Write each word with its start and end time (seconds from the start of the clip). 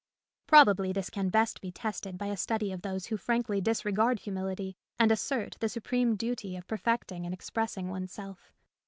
Probably 0.47 0.91
this 0.91 1.11
can 1.11 1.29
best 1.29 1.61
be 1.61 1.71
tested 1.71 2.17
by 2.17 2.25
a 2.25 2.35
study 2.35 2.71
of 2.71 2.81
those 2.81 3.05
who 3.05 3.17
frankly 3.17 3.61
disregard 3.61 4.17
humility 4.21 4.75
and 4.97 5.11
assert 5.11 5.57
the 5.59 5.69
supreme 5.69 6.15
duty 6.15 6.57
of 6.57 6.65
perfecting 6.65 7.23
and 7.23 7.35
expressing 7.35 7.87
one's 7.87 8.11
self. 8.11 8.51